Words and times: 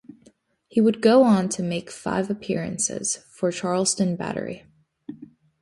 He 0.67 0.81
would 0.81 0.99
go 0.99 1.21
on 1.21 1.47
to 1.49 1.61
make 1.61 1.91
five 1.91 2.31
appearances 2.31 3.17
for 3.29 3.51
Charleston 3.51 4.15
Battery. 4.15 4.65